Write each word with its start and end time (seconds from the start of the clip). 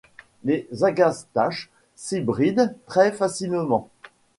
Les 0.43 0.67
agastaches 0.83 1.69
s'hybrident 1.95 2.73
très 2.87 3.11
facilement. 3.11 3.87